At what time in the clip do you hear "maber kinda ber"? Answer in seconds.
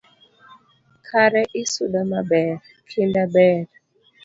2.11-3.61